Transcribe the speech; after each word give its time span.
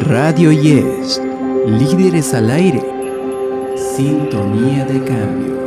Radio 0.00 0.50
Yes, 0.50 1.20
líderes 1.66 2.32
al 2.32 2.50
aire, 2.50 2.82
sintonía 3.76 4.84
de 4.86 5.04
cambio. 5.04 5.60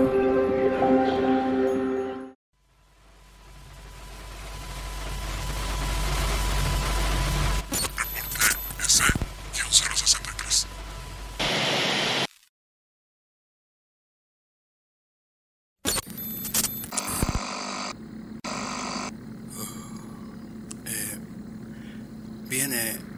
Viene. 22.50 23.13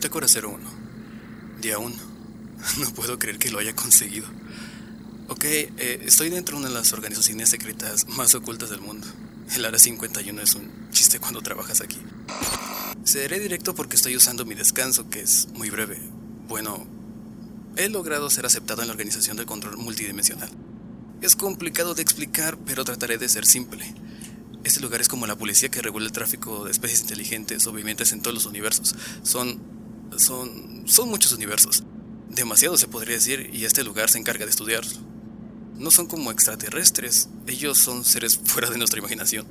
Bitácora 0.00 0.28
01. 0.28 0.58
Día 1.60 1.78
1. 1.78 1.94
No 2.78 2.90
puedo 2.94 3.18
creer 3.18 3.38
que 3.38 3.50
lo 3.50 3.58
haya 3.58 3.76
conseguido. 3.76 4.26
Ok, 5.28 5.44
eh, 5.44 6.00
estoy 6.06 6.30
dentro 6.30 6.56
de 6.56 6.60
una 6.60 6.68
de 6.70 6.74
las 6.74 6.94
organizaciones 6.94 7.50
secretas 7.50 8.08
más 8.08 8.34
ocultas 8.34 8.70
del 8.70 8.80
mundo. 8.80 9.06
El 9.54 9.62
Área 9.62 9.78
51 9.78 10.40
es 10.40 10.54
un 10.54 10.88
chiste 10.90 11.20
cuando 11.20 11.42
trabajas 11.42 11.82
aquí. 11.82 11.98
Seré 13.04 13.40
directo 13.40 13.74
porque 13.74 13.96
estoy 13.96 14.16
usando 14.16 14.46
mi 14.46 14.54
descanso, 14.54 15.10
que 15.10 15.20
es 15.20 15.48
muy 15.52 15.68
breve. 15.68 16.00
Bueno, 16.48 16.86
he 17.76 17.90
logrado 17.90 18.30
ser 18.30 18.46
aceptado 18.46 18.80
en 18.80 18.88
la 18.88 18.94
organización 18.94 19.36
del 19.36 19.44
control 19.44 19.76
multidimensional. 19.76 20.48
Es 21.20 21.36
complicado 21.36 21.94
de 21.94 22.00
explicar, 22.00 22.56
pero 22.64 22.86
trataré 22.86 23.18
de 23.18 23.28
ser 23.28 23.44
simple. 23.44 23.94
Este 24.64 24.80
lugar 24.80 25.02
es 25.02 25.08
como 25.08 25.26
la 25.26 25.36
policía 25.36 25.68
que 25.68 25.82
regula 25.82 26.06
el 26.06 26.12
tráfico 26.12 26.64
de 26.64 26.70
especies 26.70 27.02
inteligentes 27.02 27.66
o 27.66 27.72
vivientes 27.72 28.12
en 28.12 28.22
todos 28.22 28.32
los 28.32 28.46
universos. 28.46 28.94
Son. 29.24 29.78
Son. 30.20 30.84
son 30.86 31.08
muchos 31.08 31.32
universos. 31.32 31.82
Demasiado 32.28 32.76
se 32.76 32.86
podría 32.86 33.16
decir, 33.16 33.50
y 33.52 33.64
este 33.64 33.82
lugar 33.82 34.10
se 34.10 34.18
encarga 34.18 34.44
de 34.44 34.50
estudiarlo. 34.50 34.92
No 35.76 35.90
son 35.90 36.06
como 36.06 36.30
extraterrestres, 36.30 37.28
ellos 37.46 37.78
son 37.78 38.04
seres 38.04 38.38
fuera 38.44 38.70
de 38.70 38.78
nuestra 38.78 38.98
imaginación. 38.98 39.46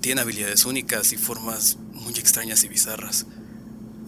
Tienen 0.00 0.22
habilidades 0.22 0.64
únicas 0.64 1.12
y 1.12 1.16
formas 1.16 1.76
muy 1.92 2.14
extrañas 2.14 2.64
y 2.64 2.68
bizarras. 2.68 3.26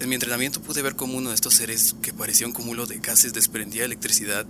En 0.00 0.08
mi 0.08 0.14
entrenamiento 0.14 0.62
pude 0.62 0.80
ver 0.80 0.96
cómo 0.96 1.18
uno 1.18 1.28
de 1.28 1.34
estos 1.34 1.54
seres, 1.54 1.94
que 2.00 2.14
parecía 2.14 2.46
un 2.46 2.54
cúmulo 2.54 2.86
de 2.86 2.98
gases, 3.00 3.34
desprendía 3.34 3.84
electricidad 3.84 4.46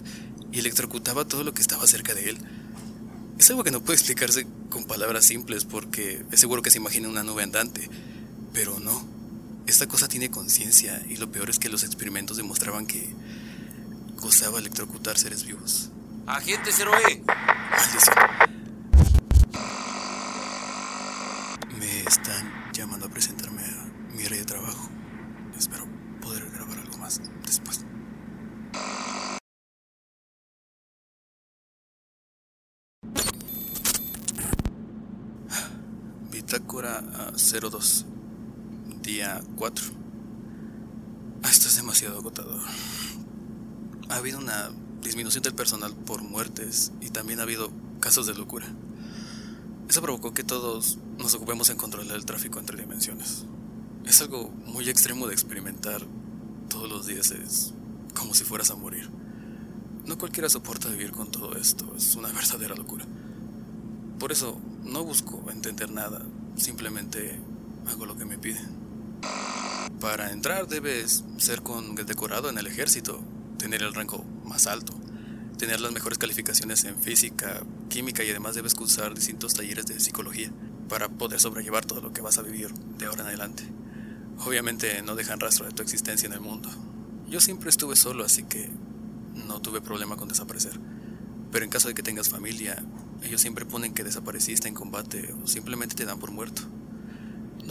y 0.53 0.61
electrocutaba 0.61 1.27
todo 1.27 1.43
lo 1.43 1.53
que 1.53 1.63
estaba 1.63 1.87
cerca 1.87 2.15
de 2.15 2.31
él. 2.31 2.39
Es 3.39 3.51
algo 3.51 3.65
que 3.65 3.71
no 3.71 3.83
puede 3.83 3.97
explicarse 3.97 4.47
con 4.69 4.85
palabras 4.85 5.25
simples 5.25 5.65
porque 5.65 6.25
es 6.31 6.41
seguro 6.41 6.63
que 6.63 6.71
se 6.71 6.79
imagina 6.79 7.09
una 7.09 7.25
nube 7.25 7.43
andante, 7.43 7.89
pero 8.53 8.79
no. 8.79 9.20
Esta 9.71 9.87
cosa 9.87 10.09
tiene 10.09 10.33
conciencia 10.33 11.01
y 11.09 11.17
lo 11.17 11.31
peor 11.31 11.49
es 11.49 11.61
que 11.61 11.69
los 11.69 11.85
experimentos 11.85 12.37
demostraban 12.37 12.87
que 12.87 13.15
gozaba 14.17 14.59
electrocutar 14.59 15.17
seres 15.17 15.45
vivos. 15.45 15.91
Agente 16.27 16.73
0E. 16.73 17.23
Maldición. 17.25 18.17
Me 21.79 22.01
están 22.01 22.73
llamando 22.73 23.07
a 23.07 23.11
presentarme 23.11 23.63
a 23.63 24.13
mi 24.13 24.25
área 24.25 24.39
de 24.39 24.45
trabajo. 24.45 24.91
Espero 25.57 25.87
poder 26.21 26.51
grabar 26.51 26.77
algo 26.77 26.99
más 26.99 27.21
después. 27.47 27.85
Bitácora 36.33 37.05
ah, 37.15 37.33
02, 37.37 38.07
día 39.11 39.43
4. 39.57 39.85
Ah, 41.43 41.49
Esto 41.51 41.67
es 41.67 41.75
demasiado 41.75 42.19
agotador. 42.19 42.61
Ha 44.09 44.17
habido 44.17 44.39
una 44.39 44.71
disminución 45.03 45.43
del 45.43 45.55
personal 45.55 45.93
por 45.95 46.23
muertes 46.23 46.93
y 47.01 47.11
también 47.11 47.41
ha 47.41 47.43
habido 47.43 47.73
casos 47.99 48.27
de 48.27 48.35
locura. 48.35 48.67
Eso 49.89 50.01
provocó 50.01 50.33
que 50.33 50.45
todos 50.45 50.99
nos 51.19 51.35
ocupemos 51.35 51.71
en 51.71 51.77
controlar 51.77 52.15
el 52.15 52.25
tráfico 52.25 52.61
entre 52.61 52.81
dimensiones. 52.81 53.47
Es 54.07 54.21
algo 54.21 54.51
muy 54.67 54.89
extremo 54.89 55.27
de 55.27 55.33
experimentar. 55.33 56.07
Todos 56.69 56.89
los 56.89 57.07
días 57.07 57.33
es 57.33 57.75
como 58.15 58.33
si 58.33 58.45
fueras 58.45 58.71
a 58.71 58.77
morir. 58.77 59.11
No 60.07 60.19
cualquiera 60.19 60.49
soporta 60.49 60.89
vivir 60.89 61.11
con 61.11 61.33
todo 61.33 61.57
esto, 61.57 61.95
es 61.97 62.15
una 62.15 62.29
verdadera 62.33 62.77
locura. 62.77 63.07
Por 64.21 64.31
eso 64.31 64.61
no 64.85 65.03
busco 65.03 65.51
entender 65.51 65.91
nada, 65.91 66.25
simplemente 66.55 67.41
hago 67.89 68.07
lo 68.07 68.17
que 68.17 68.25
me 68.25 68.39
piden. 68.39 68.80
Para 70.01 70.33
entrar 70.33 70.67
debes 70.67 71.25
ser 71.37 71.61
con 71.61 71.95
decorado 71.95 72.49
en 72.49 72.57
el 72.57 72.67
ejército, 72.67 73.23
tener 73.59 73.83
el 73.83 73.93
rango 73.93 74.25
más 74.47 74.67
alto, 74.67 74.95
tener 75.59 75.79
las 75.83 75.93
mejores 75.93 76.17
calificaciones 76.17 76.85
en 76.85 76.99
física, 76.99 77.63
química 77.91 78.25
y 78.25 78.31
además 78.31 78.55
debes 78.55 78.75
cursar 78.75 79.15
distintos 79.15 79.53
talleres 79.53 79.85
de 79.85 80.01
psicología 80.01 80.51
para 80.89 81.11
poder 81.11 81.39
sobrellevar 81.39 81.85
todo 81.85 82.01
lo 82.01 82.15
que 82.15 82.23
vas 82.23 82.39
a 82.39 82.43
vivir 82.43 82.73
de 82.73 83.05
ahora 83.05 83.21
en 83.21 83.27
adelante. 83.29 83.63
Obviamente 84.39 85.03
no 85.03 85.17
dejan 85.17 85.39
rastro 85.39 85.67
de 85.67 85.73
tu 85.73 85.83
existencia 85.83 86.27
en 86.27 86.33
el 86.33 86.41
mundo. 86.41 86.71
Yo 87.29 87.39
siempre 87.39 87.69
estuve 87.69 87.95
solo, 87.95 88.25
así 88.25 88.45
que 88.45 88.71
no 89.35 89.61
tuve 89.61 89.83
problema 89.83 90.17
con 90.17 90.31
desaparecer. 90.31 90.81
Pero 91.53 91.63
en 91.63 91.71
caso 91.71 91.89
de 91.89 91.95
que 91.95 92.03
tengas 92.03 92.31
familia, 92.31 92.83
ellos 93.23 93.43
siempre 93.43 93.67
ponen 93.67 93.93
que 93.93 94.03
desapareciste 94.03 94.67
en 94.67 94.75
combate 94.75 95.35
o 95.45 95.47
simplemente 95.47 95.95
te 95.95 96.07
dan 96.07 96.19
por 96.19 96.31
muerto. 96.31 96.63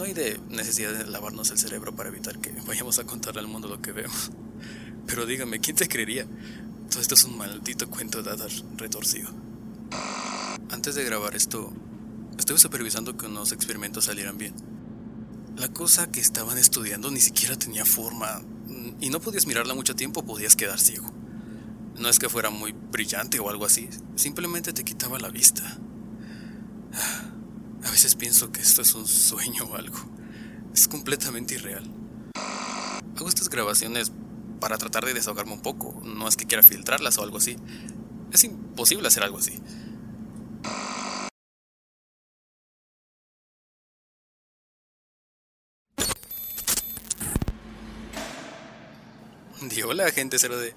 No 0.00 0.06
hay 0.06 0.14
de 0.14 0.40
necesidad 0.48 0.94
de 0.94 1.06
lavarnos 1.08 1.50
el 1.50 1.58
cerebro 1.58 1.94
para 1.94 2.08
evitar 2.08 2.38
que 2.38 2.50
vayamos 2.66 2.98
a 2.98 3.04
contarle 3.04 3.42
al 3.42 3.48
mundo 3.48 3.68
lo 3.68 3.82
que 3.82 3.92
vemos. 3.92 4.30
Pero 5.06 5.26
dígame, 5.26 5.60
¿quién 5.60 5.76
te 5.76 5.88
creería? 5.88 6.26
Todo 6.88 7.02
esto 7.02 7.16
es 7.16 7.24
un 7.24 7.36
maldito 7.36 7.90
cuento 7.90 8.22
de 8.22 8.30
hadas 8.30 8.64
retorcido. 8.78 9.28
Antes 10.70 10.94
de 10.94 11.04
grabar 11.04 11.36
esto, 11.36 11.70
estuve 12.38 12.56
supervisando 12.56 13.18
que 13.18 13.26
unos 13.26 13.52
experimentos 13.52 14.06
salieran 14.06 14.38
bien. 14.38 14.54
La 15.58 15.68
cosa 15.68 16.10
que 16.10 16.20
estaban 16.20 16.56
estudiando 16.56 17.10
ni 17.10 17.20
siquiera 17.20 17.58
tenía 17.58 17.84
forma, 17.84 18.40
y 19.00 19.10
no 19.10 19.20
podías 19.20 19.46
mirarla 19.46 19.74
mucho 19.74 19.94
tiempo, 19.94 20.24
podías 20.24 20.56
quedar 20.56 20.80
ciego. 20.80 21.12
No 21.98 22.08
es 22.08 22.18
que 22.18 22.30
fuera 22.30 22.48
muy 22.48 22.72
brillante 22.72 23.38
o 23.38 23.50
algo 23.50 23.66
así, 23.66 23.86
simplemente 24.16 24.72
te 24.72 24.82
quitaba 24.82 25.18
la 25.18 25.28
vista. 25.28 25.78
A 27.84 27.90
veces 27.90 28.14
pienso 28.14 28.52
que 28.52 28.60
esto 28.60 28.82
es 28.82 28.94
un 28.94 29.06
sueño 29.06 29.64
o 29.64 29.74
algo. 29.74 29.98
Es 30.74 30.86
completamente 30.86 31.54
irreal. 31.54 31.84
Hago 33.16 33.28
estas 33.28 33.48
grabaciones 33.48 34.12
para 34.60 34.78
tratar 34.78 35.04
de 35.04 35.14
desahogarme 35.14 35.52
un 35.52 35.62
poco, 35.62 36.00
no 36.04 36.28
es 36.28 36.36
que 36.36 36.46
quiera 36.46 36.62
filtrarlas 36.62 37.18
o 37.18 37.22
algo 37.22 37.38
así. 37.38 37.56
Es 38.32 38.44
imposible 38.44 39.08
hacer 39.08 39.22
algo 39.22 39.38
así. 39.38 39.60
Di 49.62 49.82
hola, 49.82 50.06
agente 50.06 50.36
0D. 50.36 50.74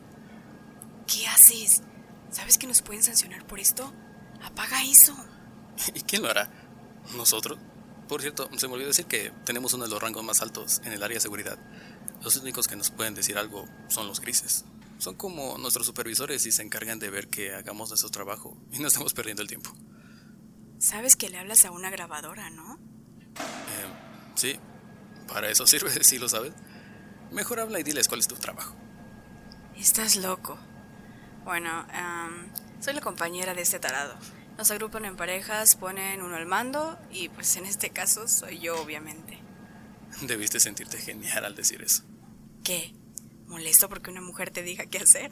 ¿Qué 1.07 1.27
haces? 1.27 1.81
¿Sabes 2.31 2.57
que 2.57 2.67
nos 2.67 2.81
pueden 2.81 3.03
sancionar 3.03 3.45
por 3.47 3.59
esto? 3.59 3.93
Apaga 4.43 4.83
eso. 4.83 5.15
¿Y 5.93 6.01
quién 6.01 6.21
lo 6.21 6.29
hará? 6.29 6.62
¿Nosotros? 7.15 7.59
Por 8.07 8.21
cierto, 8.21 8.49
se 8.57 8.67
me 8.67 8.73
olvidó 8.73 8.89
decir 8.89 9.05
que 9.05 9.31
tenemos 9.45 9.73
uno 9.73 9.85
de 9.85 9.89
los 9.89 10.01
rangos 10.01 10.23
más 10.23 10.41
altos 10.41 10.81
en 10.83 10.93
el 10.93 11.03
área 11.03 11.15
de 11.15 11.21
seguridad. 11.21 11.57
Los 12.21 12.37
únicos 12.37 12.67
que 12.67 12.75
nos 12.75 12.89
pueden 12.89 13.15
decir 13.15 13.37
algo 13.37 13.67
son 13.87 14.07
los 14.07 14.19
grises. 14.19 14.65
Son 14.97 15.15
como 15.15 15.57
nuestros 15.57 15.85
supervisores 15.85 16.45
y 16.45 16.51
se 16.51 16.61
encargan 16.61 16.99
de 16.99 17.09
ver 17.09 17.27
que 17.27 17.53
hagamos 17.53 17.89
nuestro 17.89 18.09
trabajo 18.09 18.57
y 18.71 18.79
no 18.79 18.87
estamos 18.87 19.13
perdiendo 19.13 19.41
el 19.41 19.47
tiempo. 19.47 19.71
Sabes 20.79 21.15
que 21.15 21.29
le 21.29 21.37
hablas 21.37 21.65
a 21.65 21.71
una 21.71 21.89
grabadora, 21.89 22.49
¿no? 22.49 22.75
Eh, 22.75 24.29
sí, 24.35 24.59
para 25.27 25.49
eso 25.49 25.65
sirve, 25.67 25.91
si 26.03 26.19
lo 26.19 26.29
sabes. 26.29 26.53
Mejor 27.31 27.59
habla 27.59 27.79
y 27.79 27.83
diles 27.83 28.07
cuál 28.07 28.19
es 28.19 28.27
tu 28.27 28.35
trabajo. 28.35 28.75
Estás 29.75 30.17
loco. 30.17 30.57
Bueno, 31.43 31.85
em, 31.91 32.51
soy 32.79 32.93
la 32.93 33.01
compañera 33.01 33.53
de 33.53 33.61
este 33.61 33.79
tarado. 33.79 34.15
Nos 34.57 34.69
agrupan 34.71 35.05
en 35.05 35.15
parejas, 35.15 35.75
ponen 35.75 36.21
uno 36.21 36.35
al 36.35 36.45
mando 36.45 36.99
y 37.11 37.29
pues 37.29 37.55
en 37.57 37.65
este 37.65 37.89
caso 37.89 38.27
soy 38.27 38.59
yo, 38.59 38.79
obviamente. 38.81 39.39
Debiste 40.21 40.59
sentirte 40.59 40.97
genial 40.97 41.45
al 41.45 41.55
decir 41.55 41.81
eso. 41.81 42.03
¿Qué? 42.63 42.93
¿Molesto 43.47 43.89
porque 43.89 44.11
una 44.11 44.21
mujer 44.21 44.51
te 44.51 44.61
diga 44.61 44.85
qué 44.85 44.99
hacer? 44.99 45.31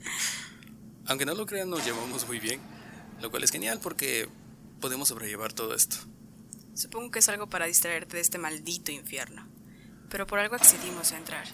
Aunque 1.06 1.26
no 1.26 1.34
lo 1.34 1.46
crean, 1.46 1.68
nos 1.68 1.84
llevamos 1.84 2.26
muy 2.26 2.38
bien, 2.38 2.60
lo 3.20 3.30
cual 3.30 3.42
es 3.42 3.50
genial 3.50 3.80
porque 3.80 4.28
podemos 4.80 5.08
sobrellevar 5.08 5.52
todo 5.52 5.74
esto. 5.74 5.96
Supongo 6.74 7.10
que 7.10 7.18
es 7.18 7.28
algo 7.28 7.48
para 7.48 7.66
distraerte 7.66 8.16
de 8.16 8.22
este 8.22 8.38
maldito 8.38 8.92
infierno. 8.92 9.46
Pero 10.08 10.26
por 10.26 10.38
algo 10.38 10.54
accedimos 10.54 11.12
a 11.12 11.18
entrar. 11.18 11.46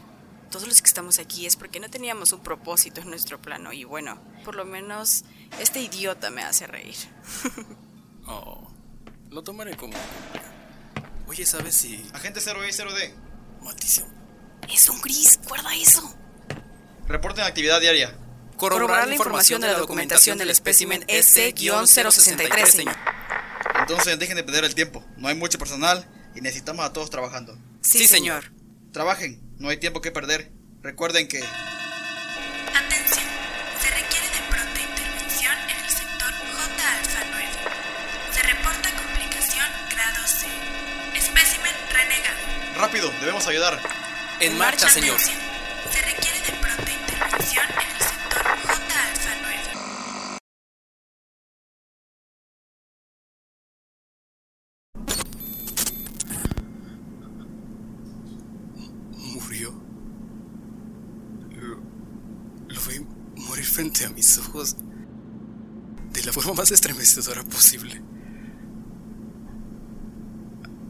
Todos 0.51 0.67
los 0.67 0.81
que 0.81 0.89
estamos 0.89 1.19
aquí 1.19 1.47
es 1.47 1.57
porque 1.57 1.79
no 1.79 1.91
teníamos 1.91 2.33
un 2.33 2.41
propósito 2.41 3.01
en 3.01 3.11
nuestro 3.11 3.41
plano 3.41 3.73
y 3.73 3.85
bueno, 3.85 4.19
por 4.45 4.55
lo 4.55 4.65
menos 4.65 5.25
este 5.61 5.81
idiota 5.81 6.31
me 6.31 6.43
hace 6.43 6.67
reír. 6.67 6.97
Oh, 8.31 8.71
lo 9.31 9.43
tomaré 9.43 9.75
como... 9.75 9.95
Oye, 11.29 11.47
¿sabes 11.47 11.75
si... 11.75 12.07
Agente 12.13 12.41
0E 12.41 12.69
0D. 12.69 13.15
Maldición. 13.63 14.07
Es 14.71 14.87
un 14.91 15.01
gris, 15.01 15.41
guarda 15.49 15.75
eso. 15.75 16.15
Reporten 17.07 17.45
actividad 17.45 17.81
diaria. 17.81 18.15
Corroborar 18.59 19.09
la 19.09 19.15
información 19.15 19.63
de 19.63 19.69
la 19.69 19.79
documentación 19.79 20.37
del 20.37 20.51
espécimen 20.51 21.05
S-063, 21.09 22.67
señor. 22.67 22.97
Entonces 23.81 24.19
dejen 24.19 24.37
de 24.37 24.45
perder 24.45 24.65
el 24.65 24.75
tiempo. 24.75 25.03
No 25.17 25.29
hay 25.29 25.35
mucho 25.35 25.59
personal 25.59 26.07
y 26.35 26.43
necesitamos 26.43 26.85
a 26.85 26.93
todos 26.93 27.09
trabajando. 27.09 27.57
Sí, 27.81 28.07
señor. 28.07 28.53
Trabajen, 28.93 29.41
no 29.59 29.69
hay 29.69 29.77
tiempo 29.77 30.01
que 30.01 30.11
perder. 30.11 30.51
Recuerden 30.83 31.29
que... 31.29 31.39
Atención, 31.39 33.27
se 33.83 33.91
requiere 33.91 34.27
de 34.27 34.41
pronta 34.49 34.81
intervención 34.81 35.55
en 35.69 35.85
el 35.85 35.91
sector 35.91 36.33
J 36.33 36.93
alfa 36.99 37.25
9. 37.31 37.47
Se 38.33 38.43
reporta 38.43 38.91
complicación 38.91 39.67
grado 39.91 40.27
C. 40.27 40.47
Espécimen 41.15 41.75
renegado. 41.93 42.39
Rápido, 42.77 43.13
debemos 43.21 43.47
ayudar. 43.47 43.81
En 44.41 44.57
marcha, 44.57 44.89
señor. 44.89 45.19
Frente 63.79 64.05
a 64.05 64.11
mis 64.11 64.37
ojos 64.39 64.75
de 66.13 66.25
la 66.25 66.33
forma 66.33 66.53
más 66.53 66.73
estremecedora 66.73 67.45
posible. 67.45 68.03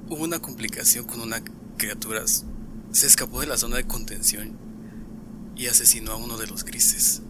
Hubo 0.09 0.25
una 0.25 0.39
complicación 0.39 1.05
con 1.05 1.21
una 1.21 1.43
criatura. 1.77 2.25
Se 2.27 3.07
escapó 3.07 3.43
de 3.43 3.47
la 3.47 3.59
zona 3.59 3.77
de 3.77 3.87
contención 3.87 4.59
y 5.55 5.67
asesinó 5.67 6.13
a 6.13 6.17
uno 6.17 6.39
de 6.39 6.47
los 6.47 6.65
grises. 6.65 7.21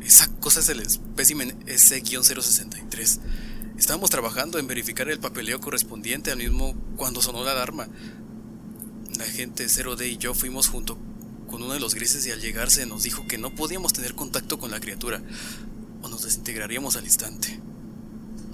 Esa 0.00 0.34
cosa 0.40 0.60
es 0.60 0.70
el 0.70 0.80
espécimen 0.80 1.62
S-063. 1.66 3.20
Estábamos 3.76 4.08
trabajando 4.08 4.58
en 4.58 4.66
verificar 4.66 5.10
el 5.10 5.20
papeleo 5.20 5.60
correspondiente 5.60 6.30
al 6.30 6.38
mismo 6.38 6.74
cuando 6.96 7.20
sonó 7.20 7.44
la 7.44 7.50
alarma. 7.50 7.88
La 9.18 9.26
gente 9.26 9.66
0D 9.66 10.12
y 10.12 10.16
yo 10.16 10.32
fuimos 10.32 10.68
junto 10.68 10.96
con 11.58 11.64
uno 11.64 11.74
de 11.74 11.80
los 11.80 11.96
grises 11.96 12.24
y 12.24 12.30
al 12.30 12.40
llegarse 12.40 12.86
nos 12.86 13.02
dijo 13.02 13.26
que 13.26 13.36
no 13.36 13.52
podíamos 13.52 13.92
tener 13.92 14.14
contacto 14.14 14.60
con 14.60 14.70
la 14.70 14.78
criatura 14.78 15.20
o 16.02 16.08
nos 16.08 16.22
desintegraríamos 16.22 16.94
al 16.94 17.04
instante. 17.04 17.58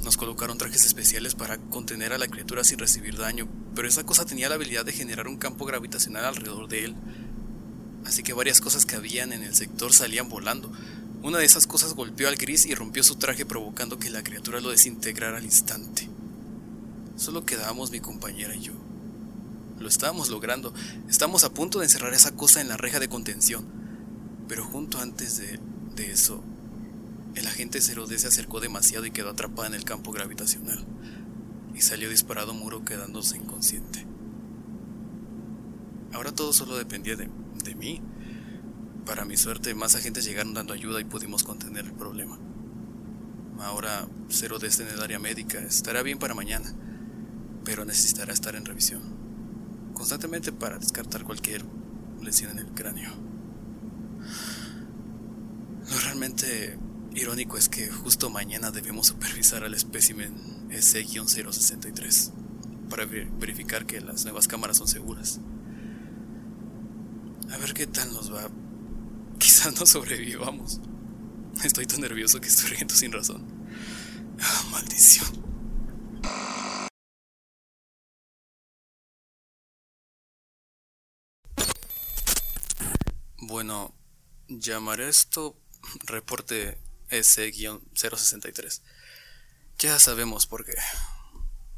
Nos 0.03 0.17
colocaron 0.17 0.57
trajes 0.57 0.87
especiales 0.87 1.35
para 1.35 1.59
contener 1.59 2.15
a 2.15 2.19
la 2.19 2.29
criatura 2.29 2.65
sin 2.65 2.79
recibir 2.79 3.19
daño, 3.19 3.47
pero 3.75 3.87
esa 3.87 4.07
cosa 4.07 4.25
tenía 4.25 4.49
la 4.49 4.55
habilidad 4.55 4.87
de 4.87 4.95
generar 4.95 5.29
un 5.29 5.37
campo 5.37 5.67
gravitacional 5.67 6.25
alrededor 6.25 6.67
de 6.67 6.85
él. 6.87 6.97
Así 8.07 8.23
que 8.23 8.33
varias 8.33 8.63
cosas 8.63 8.87
que 8.87 8.97
habían 8.97 9.35
en 9.35 9.43
el 9.43 9.55
sector 9.55 9.93
salían 9.93 10.31
volando. 10.31 10.73
Una 11.23 11.37
de 11.37 11.45
esas 11.45 11.67
cosas 11.67 11.93
golpeó 11.93 12.29
al 12.29 12.37
gris 12.37 12.65
y 12.65 12.75
rompió 12.75 13.03
su 13.03 13.17
traje 13.17 13.45
provocando 13.45 13.99
que 13.99 14.09
la 14.09 14.25
criatura 14.25 14.63
lo 14.63 14.71
desintegrara 14.71 15.37
al 15.37 15.45
instante. 15.45 16.09
Solo 17.17 17.45
quedábamos 17.45 17.91
mi 17.91 18.01
compañera 18.01 18.57
y 18.57 18.63
yo. 18.63 18.84
Lo 19.85 19.91
estábamos 19.91 20.31
logrando. 20.31 20.73
Estábamos 21.11 21.45
a 21.45 21.53
punto 21.53 21.79
de 21.79 21.85
encerrar 21.85 22.15
esa 22.15 22.35
cosa 22.35 22.63
en 22.63 22.69
la 22.69 22.79
reja 22.79 23.01
de 23.01 23.11
contención. 23.11 23.67
Pero 24.49 24.65
junto 24.65 24.99
antes 24.99 25.37
de, 25.37 25.61
de 25.95 26.11
eso, 26.11 26.43
el 27.35 27.47
agente 27.47 27.81
0D 27.81 28.17
se 28.17 28.27
acercó 28.27 28.61
demasiado 28.61 29.05
y 29.05 29.11
quedó 29.11 29.29
atrapada 29.29 29.69
en 29.69 29.75
el 29.75 29.85
campo 29.85 30.11
gravitacional. 30.11 30.87
Y 31.75 31.83
salió 31.83 32.09
disparado 32.09 32.55
muro 32.55 32.83
quedándose 32.87 33.37
inconsciente. 33.37 34.07
Ahora 36.15 36.33
todo 36.33 36.55
solo 36.55 36.79
dependía 36.79 37.17
de, 37.17 37.29
de 37.63 37.75
mí. 37.75 38.01
Para 39.05 39.27
mi 39.27 39.37
suerte, 39.37 39.75
más 39.75 39.97
agentes 39.97 40.25
llegaron 40.25 40.55
dando 40.55 40.73
ayuda 40.73 40.99
y 40.99 41.05
pudimos 41.05 41.45
contener 41.45 41.85
el 41.85 41.93
problema. 41.93 42.39
Ahora 43.59 44.09
0D 44.31 44.65
está 44.65 44.83
en 44.85 44.95
el 44.95 45.03
área 45.03 45.19
médica. 45.19 45.59
Estará 45.59 46.03
bien 46.03 46.19
para 46.19 46.33
mañana. 46.33 46.75
Pero 47.67 47.85
necesitará 47.85 48.33
estar 48.33 48.57
en 48.57 48.65
revisión. 48.65 49.14
Constantemente 49.95 50.53
para 50.53 50.79
descartar 50.79 51.25
cualquier 51.25 51.65
lesión 52.23 52.51
en 52.53 52.59
el 52.59 52.67
cráneo. 52.75 53.11
Lo 55.91 55.99
realmente 56.01 56.79
irónico 57.15 57.57
es 57.57 57.69
que 57.69 57.89
justo 57.91 58.31
mañana 58.31 58.71
debemos 58.71 59.07
supervisar 59.09 59.65
al 59.65 59.75
espécimen 59.75 60.35
S-063 60.71 62.33
para 62.91 63.05
ver- 63.07 63.31
verificar 63.39 63.87
que 63.87 64.01
las 64.01 64.25
nuevas 64.25 64.49
cámaras 64.49 64.79
son 64.79 64.89
seguras. 64.89 65.41
A 67.53 67.57
ver 67.59 67.73
qué 67.75 67.87
tal 67.87 68.13
nos 68.13 68.33
va. 68.33 68.49
Quizás 69.39 69.79
no 69.79 69.87
sobrevivamos. 69.87 70.81
Estoy 71.63 71.87
tan 71.87 72.01
nervioso 72.01 72.41
que 72.41 72.49
estoy 72.49 72.71
riendo 72.71 72.95
sin 72.95 73.13
razón. 73.13 73.45
Ah, 74.41 74.65
maldición. 74.73 75.44
Bueno, 83.55 83.95
llamaré 84.49 85.09
esto 85.09 85.57
reporte 86.07 86.77
S-063. 87.11 88.83
Ya 89.79 89.97
sabemos 90.01 90.49
por 90.49 90.65
qué. 90.65 90.75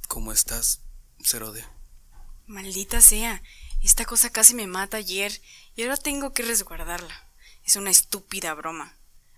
¿Cómo 0.08 0.32
estás, 0.32 0.81
0D? 1.19 1.62
Maldita 2.46 3.02
sea, 3.02 3.43
esta 3.82 4.06
cosa 4.06 4.31
casi 4.31 4.55
me 4.55 4.67
mata 4.67 4.96
ayer 4.96 5.38
y 5.75 5.82
ahora 5.82 5.99
tengo 5.99 6.32
que 6.32 6.44
resguardarla. 6.44 7.28
Es 7.62 7.76
una 7.76 7.90
estúpida 7.90 8.55
broma. 8.55 8.96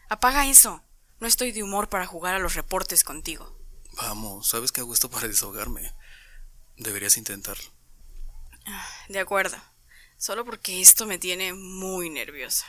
Apaga 0.08 0.46
eso. 0.46 0.84
No 1.18 1.26
estoy 1.26 1.50
de 1.50 1.64
humor 1.64 1.88
para 1.88 2.06
jugar 2.06 2.36
a 2.36 2.38
los 2.38 2.54
reportes 2.54 3.02
contigo. 3.02 3.58
Vamos, 3.94 4.46
sabes 4.46 4.70
que 4.70 4.80
hago 4.80 4.94
esto 4.94 5.10
para 5.10 5.26
desahogarme. 5.26 5.92
Deberías 6.76 7.16
intentarlo. 7.16 7.68
De 9.08 9.18
acuerdo. 9.18 9.56
Solo 10.18 10.44
porque 10.44 10.80
esto 10.80 11.06
me 11.06 11.16
tiene 11.16 11.54
muy 11.54 12.10
nerviosa. 12.10 12.66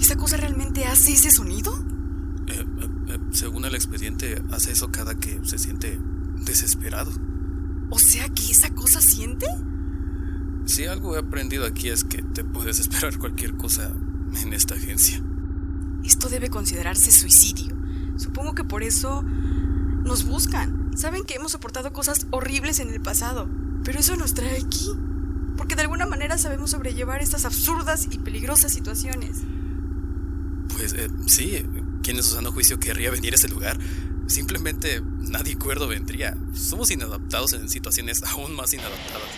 ¿Esa 0.00 0.16
cosa 0.16 0.38
realmente 0.38 0.86
hace 0.86 1.12
ese 1.12 1.30
sonido? 1.30 1.84
Eh, 2.46 2.64
eh, 2.80 2.88
eh, 3.08 3.18
según 3.32 3.66
el 3.66 3.74
expediente, 3.74 4.42
hace 4.52 4.72
eso 4.72 4.90
cada 4.90 5.16
que 5.16 5.38
se 5.44 5.58
siente 5.58 6.00
desesperado. 6.46 7.12
O 7.90 7.98
sea 7.98 8.26
que 8.30 8.50
esa 8.50 8.70
cosa 8.70 9.02
siente. 9.02 9.46
Si 10.64 10.86
algo 10.86 11.14
he 11.14 11.18
aprendido 11.18 11.66
aquí 11.66 11.90
es 11.90 12.04
que 12.04 12.22
te 12.22 12.42
puedes 12.42 12.78
esperar 12.80 13.18
cualquier 13.18 13.54
cosa 13.58 13.92
en 14.42 14.54
esta 14.54 14.76
agencia. 14.76 15.22
Esto 16.04 16.30
debe 16.30 16.48
considerarse 16.48 17.12
suicidio. 17.12 17.76
Supongo 18.16 18.54
que 18.54 18.64
por 18.64 18.82
eso 18.82 19.22
nos 20.04 20.24
buscan. 20.24 20.83
Saben 20.94 21.24
que 21.24 21.34
hemos 21.34 21.52
soportado 21.52 21.92
cosas 21.92 22.26
horribles 22.30 22.78
en 22.78 22.90
el 22.90 23.00
pasado, 23.00 23.48
pero 23.84 23.98
eso 23.98 24.16
nos 24.16 24.34
trae 24.34 24.56
aquí. 24.56 24.90
Porque 25.56 25.76
de 25.76 25.82
alguna 25.82 26.06
manera 26.06 26.38
sabemos 26.38 26.70
sobrellevar 26.70 27.22
estas 27.22 27.44
absurdas 27.44 28.08
y 28.10 28.18
peligrosas 28.18 28.72
situaciones. 28.72 29.38
Pues 30.76 30.92
eh, 30.94 31.08
sí, 31.26 31.64
¿quién 32.02 32.16
en 32.16 32.22
su 32.22 32.34
sano 32.34 32.52
juicio 32.52 32.78
querría 32.80 33.10
venir 33.10 33.32
a 33.32 33.36
ese 33.36 33.48
lugar? 33.48 33.78
Simplemente 34.26 35.02
nadie 35.18 35.56
cuerdo 35.56 35.86
vendría. 35.86 36.36
Somos 36.54 36.90
inadaptados 36.90 37.52
en 37.52 37.68
situaciones 37.68 38.22
aún 38.24 38.54
más 38.56 38.72
inadaptadas. 38.72 39.28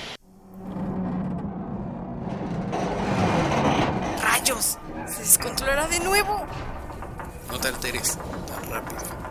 ¡Rayos! 4.22 4.78
¡Se 5.06 5.20
descontrolará 5.20 5.88
de 5.88 6.00
nuevo! 6.00 6.46
No 7.50 7.58
te 7.58 7.68
alteres 7.68 8.18
tan 8.46 8.70
rápido. 8.70 9.25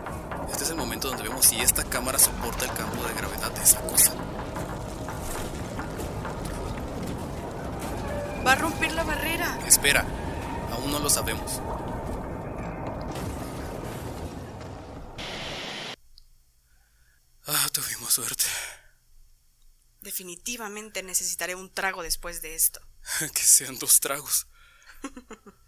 Es 0.66 0.70
el 0.70 0.78
momento 0.78 1.06
donde 1.06 1.22
vemos 1.22 1.46
si 1.46 1.60
esta 1.60 1.84
cámara 1.84 2.18
soporta 2.18 2.64
el 2.64 2.72
campo 2.72 3.00
de 3.06 3.14
gravedad 3.14 3.52
de 3.52 3.62
esa 3.62 3.80
cosa. 3.82 4.12
Va 8.44 8.50
a 8.50 8.54
romper 8.56 8.90
la 8.90 9.04
barrera. 9.04 9.60
Espera, 9.64 10.04
aún 10.72 10.90
no 10.90 10.98
lo 10.98 11.08
sabemos. 11.08 11.60
Ah, 17.46 17.68
tuvimos 17.72 18.12
suerte. 18.12 18.46
Definitivamente 20.00 21.04
necesitaré 21.04 21.54
un 21.54 21.72
trago 21.72 22.02
después 22.02 22.42
de 22.42 22.56
esto. 22.56 22.80
Que 23.32 23.42
sean 23.42 23.78
dos 23.78 24.00
tragos. 24.00 24.48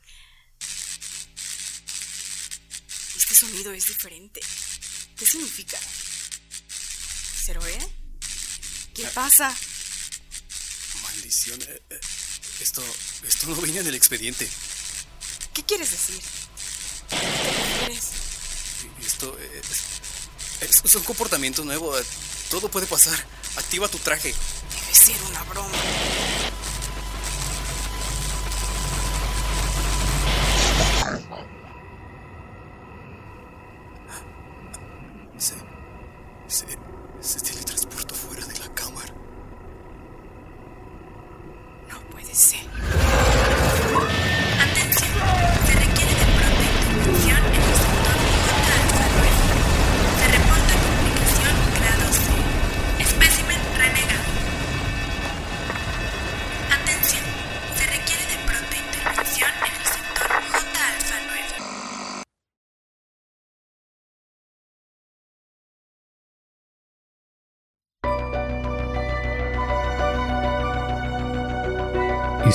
Este 3.17 3.35
sonido 3.35 3.73
es 3.73 3.87
diferente. 3.87 4.41
¿Qué 5.19 5.27
significa? 5.27 5.79
¿Cero 7.45 7.61
E? 7.67 7.79
¿Qué 8.95 9.05
pasa? 9.15 9.55
Maldición. 11.03 11.61
eh, 11.63 11.83
eh, 11.91 12.01
Esto, 12.61 12.83
esto 13.27 13.47
no 13.49 13.57
viene 13.57 13.81
en 13.81 13.87
el 13.89 13.95
expediente. 13.95 14.49
¿Qué 15.55 15.63
quieres 15.65 15.91
decir? 15.91 16.21
¿Qué 17.11 17.79
quieres? 17.79 18.05
Esto 19.05 19.37
es... 19.39 20.83
Es, 20.85 20.95
un 20.95 21.03
comportamiento 21.05 21.65
nuevo. 21.65 21.97
eh, 21.99 22.05
Todo 22.51 22.69
puede 22.71 22.87
pasar. 22.87 23.17
Activa 23.57 23.89
tu 23.89 23.99
traje. 23.99 24.29
Debe 24.33 24.95
ser 24.95 25.17
una 25.31 25.43
broma. 25.45 25.79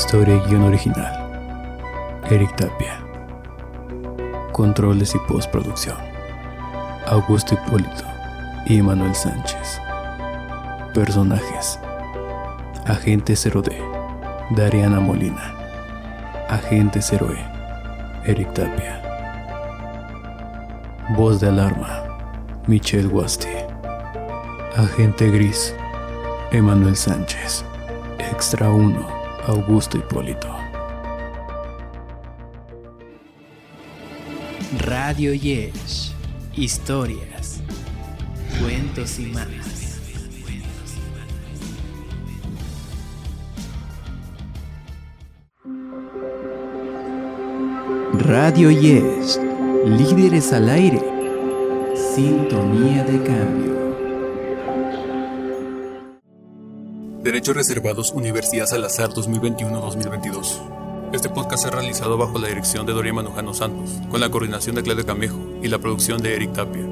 Historia 0.03 0.35
y 0.35 0.49
guion 0.49 0.63
original. 0.63 1.13
Eric 2.29 2.53
Tapia. 2.57 2.99
Controles 4.51 5.15
y 5.15 5.19
postproducción. 5.29 5.95
Augusto 7.07 7.55
Hipólito 7.55 8.03
y 8.65 8.81
Manuel 8.81 9.15
Sánchez. 9.15 9.79
Personajes. 10.93 11.79
Agente 12.85 13.33
0D. 13.33 13.71
Dariana 14.57 14.99
Molina. 14.99 15.55
Agente 16.49 16.99
0E. 16.99 17.37
Eric 18.25 18.53
Tapia. 18.53 19.01
Voz 21.15 21.39
de 21.39 21.47
alarma. 21.47 22.03
Michelle 22.67 23.07
Guasti. 23.07 23.47
Agente 24.75 25.31
Gris. 25.31 25.73
Emanuel 26.51 26.97
Sánchez. 26.97 27.63
Extra 28.19 28.69
1. 28.69 29.12
Augusto 29.47 29.97
Hipólito. 29.97 30.47
Radio 34.79 35.33
Yesh. 35.33 36.13
Historias. 36.55 37.61
Cuentos 38.61 39.19
y 39.19 39.25
más. 39.25 39.47
Radio 48.13 48.71
Yes. 48.71 49.41
Líderes 49.85 50.53
al 50.53 50.69
aire. 50.69 51.01
Sintonía 52.15 53.03
de 53.03 53.21
cambio. 53.23 53.82
Derechos 57.23 57.55
Reservados 57.55 58.11
Universidad 58.11 58.65
Salazar 58.65 59.11
2021-2022. 59.11 60.59
Este 61.13 61.29
podcast 61.29 61.65
es 61.65 61.71
realizado 61.71 62.17
bajo 62.17 62.37
la 62.37 62.49
dirección 62.49 62.85
de 62.85 62.91
Doria 62.91 63.13
Manujano 63.13 63.53
Santos, 63.53 63.91
con 64.09 64.19
la 64.19 64.29
coordinación 64.29 64.75
de 64.75 64.83
Claudio 64.83 65.05
Camejo 65.05 65.39
y 65.61 65.69
la 65.69 65.79
producción 65.79 66.21
de 66.21 66.35
Eric 66.35 66.51
Tapia. 66.51 66.83